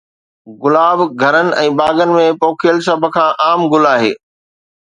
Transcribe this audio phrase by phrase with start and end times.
[0.61, 4.11] گلاب گهرن ۽ باغن ۾ پوکيل سڀ کان عام گل آهي